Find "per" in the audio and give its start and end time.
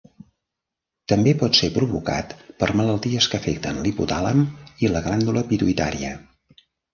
2.63-2.69